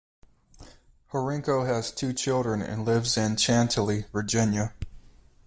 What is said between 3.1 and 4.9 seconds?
in Chantilly, Virginia.